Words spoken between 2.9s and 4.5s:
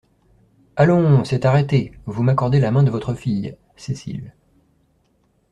fille." Cécile.